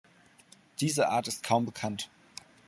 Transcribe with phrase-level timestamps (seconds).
[0.79, 2.09] Diese Art ist kaum bekannt.